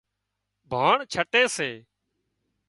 ڀاڻ 0.71 0.97
ڇٽي 1.11 1.43
سي 1.55 1.69